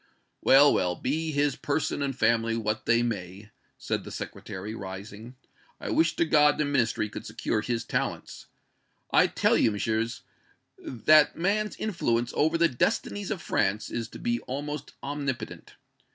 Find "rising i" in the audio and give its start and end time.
4.73-5.91